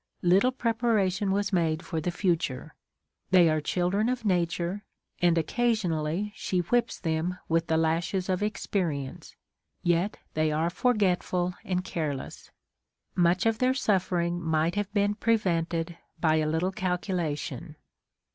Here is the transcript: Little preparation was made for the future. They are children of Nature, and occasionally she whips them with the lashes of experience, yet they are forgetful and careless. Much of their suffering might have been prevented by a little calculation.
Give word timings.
Little 0.23 0.51
preparation 0.51 1.29
was 1.29 1.53
made 1.53 1.85
for 1.85 2.01
the 2.01 2.09
future. 2.09 2.73
They 3.29 3.49
are 3.49 3.61
children 3.61 4.09
of 4.09 4.25
Nature, 4.25 4.83
and 5.21 5.37
occasionally 5.37 6.33
she 6.35 6.57
whips 6.61 6.99
them 6.99 7.37
with 7.47 7.67
the 7.67 7.77
lashes 7.77 8.27
of 8.27 8.41
experience, 8.41 9.35
yet 9.83 10.17
they 10.33 10.51
are 10.51 10.71
forgetful 10.71 11.53
and 11.63 11.83
careless. 11.83 12.49
Much 13.13 13.45
of 13.45 13.59
their 13.59 13.75
suffering 13.75 14.41
might 14.41 14.73
have 14.73 14.91
been 14.91 15.13
prevented 15.13 15.99
by 16.19 16.37
a 16.37 16.49
little 16.49 16.71
calculation. 16.71 17.75